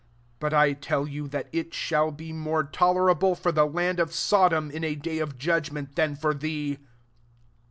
[0.39, 4.15] 24 But I tell you, that it shall be more tolerable for the land of
[4.15, 6.79] Sodom in a day of judgment, than for thee."